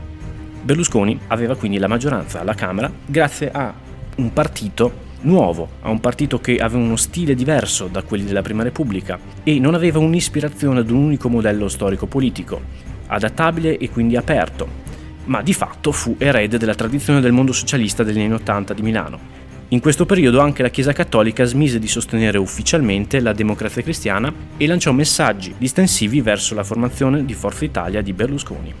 Berlusconi 0.61 1.19
aveva 1.27 1.55
quindi 1.55 1.79
la 1.79 1.87
maggioranza 1.87 2.39
alla 2.39 2.53
Camera 2.53 2.91
grazie 3.05 3.51
a 3.51 3.73
un 4.15 4.31
partito 4.31 5.11
nuovo, 5.21 5.67
a 5.81 5.89
un 5.89 5.99
partito 5.99 6.39
che 6.39 6.57
aveva 6.57 6.83
uno 6.83 6.95
stile 6.95 7.35
diverso 7.35 7.87
da 7.87 8.03
quelli 8.03 8.25
della 8.25 8.41
Prima 8.41 8.63
Repubblica 8.63 9.19
e 9.43 9.59
non 9.59 9.73
aveva 9.73 9.99
un'ispirazione 9.99 10.79
ad 10.79 10.89
un 10.89 11.03
unico 11.03 11.29
modello 11.29 11.67
storico-politico, 11.67 12.61
adattabile 13.07 13.77
e 13.77 13.89
quindi 13.89 14.15
aperto, 14.15 14.67
ma 15.25 15.41
di 15.41 15.53
fatto 15.53 15.91
fu 15.91 16.15
erede 16.17 16.57
della 16.57 16.75
tradizione 16.75 17.21
del 17.21 17.31
mondo 17.31 17.51
socialista 17.51 18.03
degli 18.03 18.19
anni 18.19 18.33
Ottanta 18.33 18.73
di 18.73 18.81
Milano 18.81 19.41
in 19.73 19.79
questo 19.79 20.05
periodo 20.05 20.39
anche 20.39 20.61
la 20.61 20.69
Chiesa 20.69 20.93
Cattolica 20.93 21.45
smise 21.45 21.79
di 21.79 21.87
sostenere 21.87 22.37
ufficialmente 22.37 23.19
la 23.19 23.33
democrazia 23.33 23.81
cristiana 23.81 24.31
e 24.55 24.67
lanciò 24.67 24.91
messaggi 24.91 25.55
distensivi 25.57 26.21
verso 26.21 26.53
la 26.53 26.63
formazione 26.63 27.25
di 27.25 27.33
Forza 27.33 27.65
Italia 27.65 28.03
di 28.03 28.13
Berlusconi. 28.13 28.71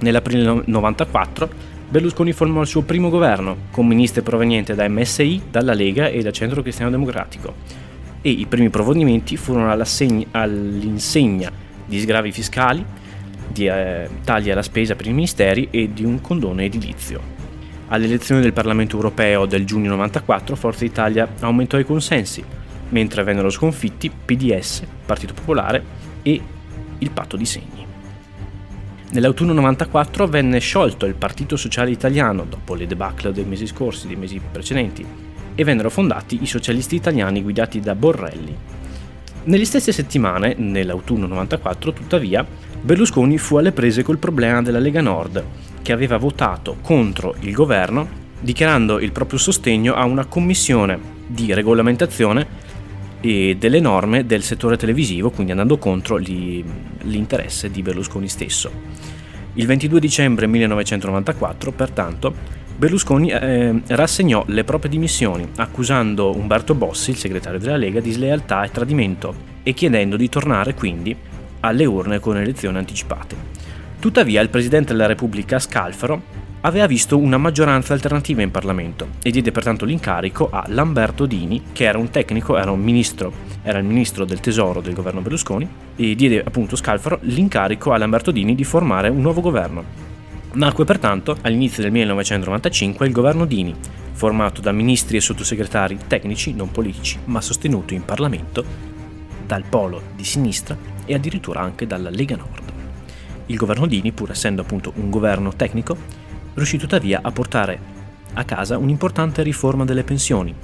Nell'aprile 0.00 0.62
94 0.66 1.48
Berlusconi 1.88 2.32
formò 2.32 2.60
il 2.60 2.66
suo 2.66 2.82
primo 2.82 3.08
governo, 3.08 3.56
con 3.70 3.86
ministri 3.86 4.20
provenienti 4.20 4.74
da 4.74 4.86
MSI, 4.86 5.44
dalla 5.50 5.72
Lega 5.72 6.08
e 6.08 6.20
dal 6.20 6.32
Centro 6.32 6.60
Cristiano 6.60 6.90
Democratico, 6.90 7.54
e 8.20 8.28
i 8.28 8.44
primi 8.44 8.68
provvedimenti 8.68 9.38
furono 9.38 9.72
all'insegna 9.72 11.50
di 11.86 11.98
sgravi 11.98 12.32
fiscali, 12.32 12.84
di 13.50 13.66
eh, 13.66 14.06
tagli 14.24 14.50
alla 14.50 14.60
spesa 14.60 14.94
per 14.94 15.06
i 15.06 15.12
ministeri 15.14 15.68
e 15.70 15.90
di 15.90 16.04
un 16.04 16.20
condono 16.20 16.60
edilizio. 16.60 17.37
Alle 17.90 18.04
elezioni 18.04 18.42
del 18.42 18.52
Parlamento 18.52 18.96
europeo 18.96 19.46
del 19.46 19.64
giugno 19.64 19.88
94 19.90 20.54
Forza 20.56 20.84
Italia 20.84 21.26
aumentò 21.40 21.78
i 21.78 21.84
consensi, 21.84 22.44
mentre 22.90 23.22
vennero 23.22 23.48
sconfitti 23.48 24.10
PDS, 24.10 24.82
Partito 25.06 25.32
Popolare 25.32 25.82
e 26.20 26.40
il 26.98 27.10
Patto 27.10 27.38
di 27.38 27.46
Segni. 27.46 27.86
Nell'autunno 29.10 29.54
94 29.54 30.26
venne 30.26 30.58
sciolto 30.58 31.06
il 31.06 31.14
Partito 31.14 31.56
Sociale 31.56 31.90
Italiano 31.90 32.44
dopo 32.44 32.74
le 32.74 32.86
debacle 32.86 33.32
dei 33.32 33.46
mesi 33.46 33.66
scorsi, 33.66 34.06
dei 34.06 34.16
mesi 34.16 34.38
precedenti, 34.38 35.06
e 35.54 35.64
vennero 35.64 35.88
fondati 35.88 36.42
i 36.42 36.46
socialisti 36.46 36.94
italiani 36.94 37.42
guidati 37.42 37.80
da 37.80 37.94
Borrelli. 37.94 38.54
Nelle 39.44 39.64
stesse 39.64 39.92
settimane, 39.92 40.54
nell'autunno 40.58 41.26
94, 41.26 41.94
tuttavia, 41.94 42.46
Berlusconi 42.82 43.38
fu 43.38 43.56
alle 43.56 43.72
prese 43.72 44.02
col 44.02 44.18
problema 44.18 44.60
della 44.60 44.78
Lega 44.78 45.00
Nord, 45.00 45.42
che 45.88 45.94
aveva 45.94 46.18
votato 46.18 46.76
contro 46.82 47.34
il 47.40 47.52
governo 47.52 48.06
dichiarando 48.40 49.00
il 49.00 49.10
proprio 49.10 49.38
sostegno 49.38 49.94
a 49.94 50.04
una 50.04 50.26
commissione 50.26 51.00
di 51.26 51.54
regolamentazione 51.54 52.46
e 53.22 53.56
delle 53.58 53.80
norme 53.80 54.26
del 54.26 54.42
settore 54.42 54.76
televisivo, 54.76 55.30
quindi 55.30 55.52
andando 55.52 55.78
contro 55.78 56.16
l'interesse 56.16 57.70
di 57.70 57.80
Berlusconi 57.80 58.28
stesso. 58.28 58.70
Il 59.54 59.64
22 59.64 59.98
dicembre 59.98 60.46
1994, 60.46 61.72
pertanto, 61.72 62.34
Berlusconi 62.76 63.30
eh, 63.30 63.80
rassegnò 63.86 64.44
le 64.46 64.64
proprie 64.64 64.90
dimissioni, 64.90 65.48
accusando 65.56 66.36
Umberto 66.36 66.74
Bossi, 66.74 67.12
il 67.12 67.16
segretario 67.16 67.58
della 67.58 67.78
Lega, 67.78 68.00
di 68.00 68.10
slealtà 68.10 68.62
e 68.62 68.70
tradimento 68.70 69.34
e 69.62 69.72
chiedendo 69.72 70.16
di 70.16 70.28
tornare 70.28 70.74
quindi 70.74 71.16
alle 71.60 71.86
urne 71.86 72.20
con 72.20 72.36
elezioni 72.36 72.76
anticipate. 72.76 73.57
Tuttavia 74.00 74.40
il 74.40 74.48
Presidente 74.48 74.92
della 74.92 75.06
Repubblica 75.06 75.58
Scalfaro 75.58 76.22
aveva 76.60 76.86
visto 76.86 77.18
una 77.18 77.36
maggioranza 77.36 77.94
alternativa 77.94 78.42
in 78.42 78.52
Parlamento 78.52 79.08
e 79.24 79.32
diede 79.32 79.50
pertanto 79.50 79.84
l'incarico 79.84 80.50
a 80.50 80.64
Lamberto 80.68 81.26
Dini, 81.26 81.64
che 81.72 81.84
era 81.84 81.98
un 81.98 82.08
tecnico, 82.10 82.56
era 82.56 82.70
un 82.70 82.80
ministro, 82.80 83.32
era 83.62 83.78
il 83.78 83.84
ministro 83.84 84.24
del 84.24 84.38
tesoro 84.38 84.80
del 84.80 84.94
governo 84.94 85.20
Berlusconi, 85.20 85.68
e 85.96 86.14
diede 86.14 86.44
appunto 86.44 86.76
Scalfaro 86.76 87.18
l'incarico 87.22 87.92
a 87.92 87.98
Lamberto 87.98 88.30
Dini 88.30 88.54
di 88.54 88.62
formare 88.62 89.08
un 89.08 89.20
nuovo 89.20 89.40
governo. 89.40 89.82
Nacque 90.52 90.84
pertanto 90.84 91.36
all'inizio 91.42 91.82
del 91.82 91.90
1995 91.90 93.04
il 93.04 93.12
governo 93.12 93.46
Dini, 93.46 93.74
formato 94.12 94.60
da 94.60 94.70
ministri 94.70 95.16
e 95.16 95.20
sottosegretari 95.20 95.98
tecnici, 96.06 96.54
non 96.54 96.70
politici, 96.70 97.18
ma 97.24 97.40
sostenuto 97.40 97.94
in 97.94 98.04
Parlamento 98.04 98.64
dal 99.44 99.64
polo 99.68 100.02
di 100.14 100.24
sinistra 100.24 100.76
e 101.04 101.14
addirittura 101.14 101.60
anche 101.60 101.84
dalla 101.84 102.10
Lega 102.10 102.36
Nord. 102.36 102.67
Il 103.50 103.56
governo 103.56 103.86
Dini, 103.86 104.12
pur 104.12 104.30
essendo 104.30 104.60
appunto 104.60 104.92
un 104.96 105.08
governo 105.08 105.54
tecnico, 105.54 105.96
riuscì 106.52 106.76
tuttavia 106.76 107.20
a 107.22 107.32
portare 107.32 107.80
a 108.34 108.44
casa 108.44 108.76
un'importante 108.76 109.42
riforma 109.42 109.86
delle 109.86 110.04
pensioni, 110.04 110.54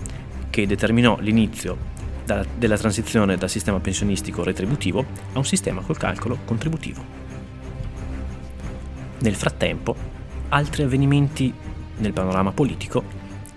che 0.50 0.66
determinò 0.66 1.18
l'inizio 1.20 1.92
della 2.24 2.76
transizione 2.76 3.36
dal 3.36 3.48
sistema 3.48 3.80
pensionistico 3.80 4.42
retributivo 4.42 5.04
a 5.32 5.38
un 5.38 5.46
sistema 5.46 5.80
col 5.80 5.96
calcolo 5.96 6.38
contributivo. 6.44 7.02
Nel 9.20 9.34
frattempo, 9.34 9.96
altri 10.50 10.82
avvenimenti 10.82 11.52
nel 11.96 12.12
panorama 12.12 12.52
politico 12.52 13.02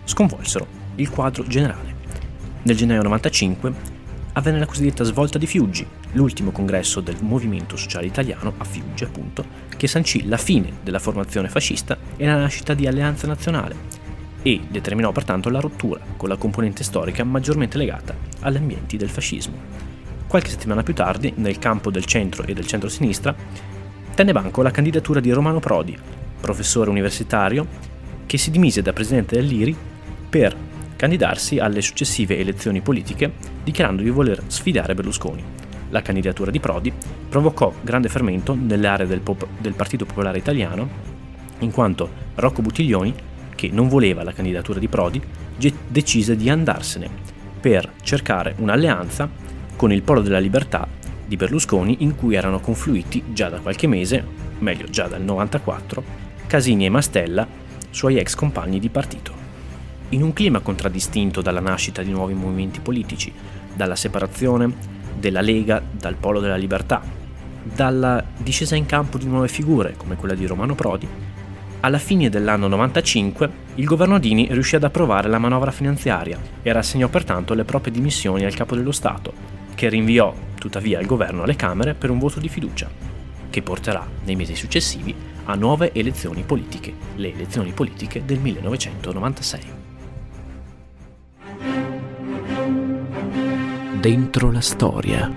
sconvolsero 0.05 0.65
il 0.95 1.09
quadro 1.09 1.45
generale. 1.45 1.95
Nel 2.63 2.77
gennaio 2.77 3.01
95 3.01 3.96
avvenne 4.37 4.59
la 4.59 4.67
cosiddetta 4.67 5.03
svolta 5.03 5.39
di 5.39 5.47
Fiuggi, 5.47 5.85
l'ultimo 6.11 6.51
congresso 6.51 7.01
del 7.01 7.17
Movimento 7.21 7.75
Sociale 7.75 8.05
Italiano 8.05 8.53
a 8.57 8.63
Fiuggi, 8.63 9.03
appunto, 9.03 9.43
che 9.75 9.87
sancì 9.87 10.27
la 10.27 10.37
fine 10.37 10.73
della 10.83 10.99
formazione 10.99 11.49
fascista 11.49 11.97
e 12.15 12.25
la 12.25 12.35
nascita 12.35 12.75
di 12.75 12.85
Alleanza 12.85 13.25
Nazionale 13.25 14.05
e 14.43 14.61
determinò 14.69 15.11
pertanto 15.11 15.49
la 15.49 15.59
rottura 15.59 15.99
con 16.15 16.29
la 16.29 16.37
componente 16.37 16.83
storica 16.83 17.23
maggiormente 17.23 17.79
legata 17.79 18.15
agli 18.41 18.57
ambienti 18.57 18.95
del 18.95 19.09
fascismo. 19.09 19.55
Qualche 20.27 20.51
settimana 20.51 20.83
più 20.83 20.93
tardi, 20.93 21.33
nel 21.37 21.57
campo 21.57 21.89
del 21.89 22.05
centro 22.05 22.43
e 22.43 22.53
del 22.53 22.67
centro-sinistra, 22.67 23.35
tenne 24.13 24.33
banco 24.33 24.61
la 24.61 24.71
candidatura 24.71 25.19
di 25.19 25.31
Romano 25.31 25.59
Prodi, 25.59 25.97
professore 26.39 26.91
universitario, 26.91 27.65
che 28.27 28.37
si 28.37 28.51
dimise 28.51 28.83
da 28.83 28.93
presidente 28.93 29.35
dell'IRI 29.35 29.75
per 30.29 30.66
candidarsi 30.97 31.59
alle 31.59 31.81
successive 31.81 32.37
elezioni 32.37 32.81
politiche 32.81 33.31
dichiarando 33.63 34.01
di 34.01 34.09
voler 34.09 34.43
sfidare 34.47 34.95
Berlusconi. 34.95 35.43
La 35.89 36.01
candidatura 36.01 36.51
di 36.51 36.59
Prodi 36.59 36.91
provocò 37.29 37.73
grande 37.81 38.09
fermento 38.09 38.57
nelle 38.59 38.87
aree 38.87 39.07
del, 39.07 39.21
pop- 39.21 39.47
del 39.59 39.73
Partito 39.73 40.05
Popolare 40.05 40.39
Italiano, 40.39 41.15
in 41.59 41.71
quanto 41.71 42.09
Rocco 42.35 42.61
Buttiglioni, 42.61 43.13
che 43.55 43.69
non 43.71 43.87
voleva 43.87 44.23
la 44.23 44.33
candidatura 44.33 44.79
di 44.79 44.89
Prodi, 44.89 45.21
ge- 45.55 45.73
decise 45.87 46.35
di 46.35 46.49
andarsene 46.49 47.09
per 47.61 47.93
cercare 48.01 48.55
un'alleanza 48.57 49.29
con 49.77 49.93
il 49.93 50.01
Polo 50.01 50.21
della 50.21 50.39
Libertà 50.39 50.87
di 51.25 51.35
Berlusconi 51.35 51.97
in 51.99 52.15
cui 52.15 52.35
erano 52.35 52.59
confluiti 52.59 53.23
già 53.33 53.49
da 53.49 53.59
qualche 53.59 53.87
mese, 53.87 54.25
meglio 54.59 54.87
già 54.89 55.07
dal 55.07 55.21
94, 55.21 56.03
Casini 56.47 56.85
e 56.85 56.89
Mastella, 56.89 57.47
suoi 57.89 58.17
ex 58.17 58.35
compagni 58.35 58.79
di 58.79 58.89
partito 58.89 59.36
in 60.09 60.21
un 60.21 60.33
clima 60.33 60.59
contraddistinto 60.59 61.41
dalla 61.41 61.59
nascita 61.59 62.01
di 62.01 62.11
nuovi 62.11 62.33
movimenti 62.33 62.79
politici, 62.79 63.33
dalla 63.73 63.95
separazione 63.95 64.71
della 65.17 65.41
Lega 65.41 65.81
dal 65.91 66.15
Polo 66.15 66.39
della 66.39 66.55
Libertà, 66.55 67.01
dalla 67.63 68.23
discesa 68.37 68.75
in 68.75 68.85
campo 68.85 69.17
di 69.17 69.25
nuove 69.25 69.47
figure 69.47 69.95
come 69.97 70.15
quella 70.15 70.35
di 70.35 70.45
Romano 70.45 70.75
Prodi, 70.75 71.07
alla 71.79 71.99
fine 71.99 72.29
dell'anno 72.29 72.67
95 72.67 73.65
il 73.75 73.85
governo 73.85 74.17
Dini 74.17 74.47
riuscì 74.49 74.75
ad 74.75 74.83
approvare 74.83 75.29
la 75.29 75.37
manovra 75.37 75.71
finanziaria 75.71 76.39
e 76.63 76.71
rassegnò 76.71 77.07
pertanto 77.07 77.53
le 77.53 77.65
proprie 77.65 77.93
dimissioni 77.93 78.45
al 78.45 78.55
capo 78.55 78.75
dello 78.75 78.91
Stato, 78.91 79.31
che 79.75 79.89
rinviò 79.89 80.33
tuttavia 80.55 80.99
il 80.99 81.05
governo 81.05 81.43
alle 81.43 81.55
Camere 81.55 81.93
per 81.93 82.09
un 82.09 82.17
voto 82.17 82.39
di 82.39 82.49
fiducia, 82.49 82.89
che 83.49 83.61
porterà 83.61 84.05
nei 84.23 84.35
mesi 84.35 84.55
successivi 84.55 85.13
a 85.45 85.55
nuove 85.55 85.91
elezioni 85.93 86.41
politiche, 86.41 86.93
le 87.15 87.31
elezioni 87.31 87.71
politiche 87.71 88.25
del 88.25 88.39
1996. 88.39 89.76
Dentro 93.99 94.51
la 94.51 94.61
storia. 94.61 95.31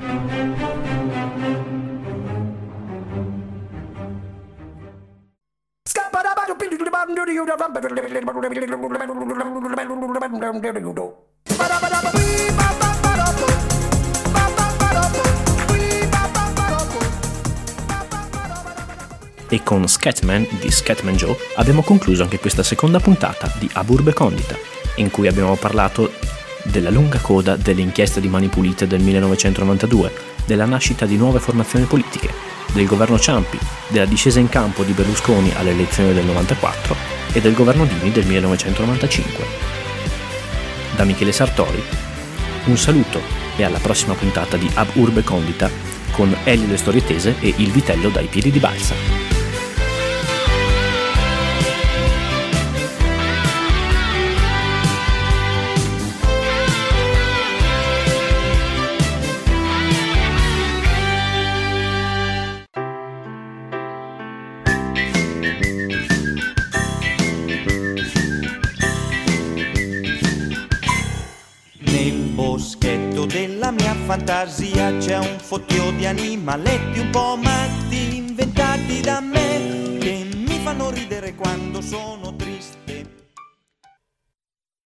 E 19.53 19.65
con 19.65 19.89
Scatman 19.89 20.47
di 20.61 20.71
Scatman 20.71 21.17
Joe 21.17 21.37
abbiamo 21.57 21.83
concluso 21.83 22.23
anche 22.23 22.39
questa 22.39 22.63
seconda 22.63 23.01
puntata 23.01 23.51
di 23.59 23.69
Aburbe 23.73 24.13
Condita, 24.13 24.55
in 24.97 25.11
cui 25.11 25.27
abbiamo 25.27 25.57
parlato 25.57 26.13
della 26.65 26.91
lunga 26.91 27.19
coda 27.19 27.57
delle 27.57 27.81
inchieste 27.81 28.21
di 28.21 28.29
Mani 28.29 28.49
Pulite 28.49 28.87
del 28.87 29.01
1992, 29.01 30.13
della 30.45 30.65
nascita 30.65 31.07
di 31.07 31.17
nuove 31.17 31.39
formazioni 31.39 31.85
politiche, 31.85 32.33
del 32.73 32.87
governo 32.87 33.19
Ciampi, 33.19 33.59
della 33.89 34.05
discesa 34.05 34.41
in 34.41 34.49
campo 34.49 34.83
di 34.83 34.93
Berlusconi 34.93 35.53
alle 35.57 35.71
elezioni 35.71 36.13
del 36.13 36.25
94 36.25 36.97
e 37.33 37.41
del 37.41 37.55
governo 37.55 37.85
Dini 37.85 38.11
del 38.11 38.27
1995. 38.27 39.45
Da 40.97 41.05
Michele 41.05 41.33
Sartori, 41.33 41.83
un 42.67 42.77
saluto 42.77 43.21
e 43.57 43.65
alla 43.65 43.79
prossima 43.79 44.15
puntata 44.15 44.57
di 44.57 44.71
Ab 44.75 44.89
Urbe 44.95 45.23
Condita 45.23 45.71
con 46.13 46.37
Elio 46.45 46.67
le 46.67 46.77
storie 46.77 47.05
tese 47.05 47.37
e 47.41 47.55
il 47.57 47.71
vitello 47.71 48.09
dai 48.09 48.27
piedi 48.27 48.51
di 48.51 48.59
balsa. 48.59 49.40
Fottio 75.51 75.91
di 75.97 76.07
animaletti 76.07 77.01
un 77.01 77.11
po' 77.11 77.37
matti 77.37 78.19
inventati 78.19 79.01
da 79.01 79.19
me 79.19 79.99
che 79.99 80.25
mi 80.33 80.61
fanno 80.63 80.91
ridere 80.91 81.35
quando 81.35 81.81
sono 81.81 82.33